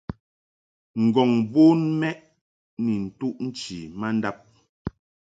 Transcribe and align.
Ngɔ̀ŋ 1.03 1.31
bon 1.51 1.79
mɛʼ 1.99 2.17
ni 2.83 2.93
ntuʼ 3.05 3.35
nchi 3.47 3.77
ma 3.99 4.07
ndab. 4.17 4.37